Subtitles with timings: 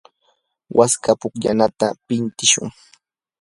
[0.77, 2.67] waska pukllanata pintishun.